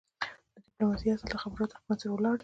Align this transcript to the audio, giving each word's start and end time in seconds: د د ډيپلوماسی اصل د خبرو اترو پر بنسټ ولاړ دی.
د 0.03 0.03
د 0.53 0.57
ډيپلوماسی 0.63 1.07
اصل 1.11 1.27
د 1.33 1.35
خبرو 1.43 1.61
اترو 1.65 1.79
پر 1.83 1.87
بنسټ 1.87 2.07
ولاړ 2.11 2.35
دی. 2.37 2.39